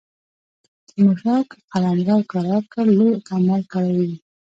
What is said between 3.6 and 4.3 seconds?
کړی وي.